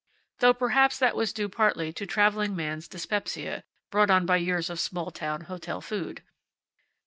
Though 0.39 0.55
perhaps 0.55 0.97
that 0.97 1.15
was 1.15 1.31
due 1.31 1.47
partly 1.47 1.93
to 1.93 2.07
traveling 2.07 2.55
man's 2.55 2.87
dyspepsia, 2.87 3.63
brought 3.91 4.09
on 4.09 4.25
by 4.25 4.37
years 4.37 4.67
of 4.71 4.79
small 4.79 5.11
town 5.11 5.41
hotel 5.41 5.79
food. 5.79 6.23